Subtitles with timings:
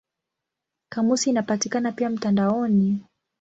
[0.89, 3.03] Kamusi inapatikana pia mtandaoni.